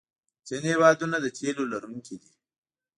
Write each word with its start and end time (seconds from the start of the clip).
ځینې 0.47 0.67
هېوادونه 0.73 1.17
د 1.21 1.25
تیلو 1.37 1.63
لرونکي 1.73 2.15
دي. 2.21 2.31